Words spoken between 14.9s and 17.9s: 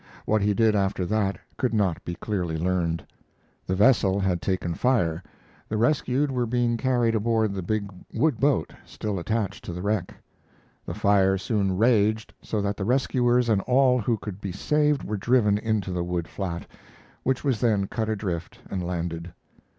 were driven into the wood flat, which was then